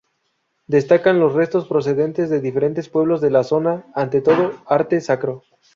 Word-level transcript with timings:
Destacan 0.65 1.19
los 1.19 1.33
restos 1.33 1.67
procedentes 1.67 2.31
de 2.31 2.41
diferentes 2.41 2.89
pueblos 2.89 3.21
de 3.21 3.29
la 3.29 3.43
zona, 3.43 3.85
ante 3.93 4.19
todo, 4.19 4.53
arte 4.65 4.99
sacro. 4.99 5.43